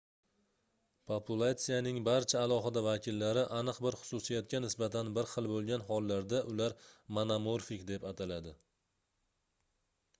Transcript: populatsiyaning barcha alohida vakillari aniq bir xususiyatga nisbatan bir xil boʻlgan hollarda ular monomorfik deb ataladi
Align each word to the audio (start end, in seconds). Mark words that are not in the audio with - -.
populatsiyaning 1.09 1.97
barcha 2.07 2.39
alohida 2.45 2.81
vakillari 2.87 3.43
aniq 3.57 3.81
bir 3.87 3.97
xususiyatga 3.99 4.61
nisbatan 4.65 5.11
bir 5.17 5.29
xil 5.33 5.49
boʻlgan 5.51 5.85
hollarda 5.91 6.39
ular 6.53 6.75
monomorfik 7.19 7.85
deb 7.91 8.09
ataladi 8.13 8.55